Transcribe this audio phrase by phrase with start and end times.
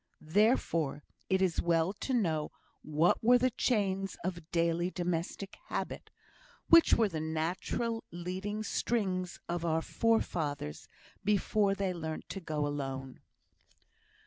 [0.33, 2.51] Therefore it is well to know
[2.81, 6.09] what were the chains of daily domestic habit
[6.69, 10.87] which were the natural leading strings of our forefathers
[11.23, 13.19] before they learnt to go alone.